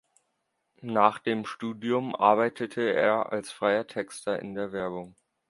[0.81, 5.15] Nach dem Studium arbeitete er als freier Texter in der Werbung.